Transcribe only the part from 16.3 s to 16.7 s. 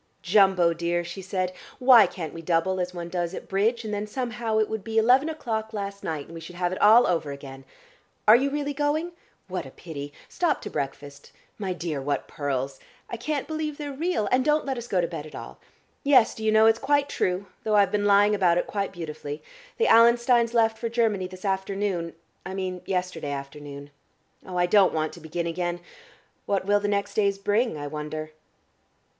do you know,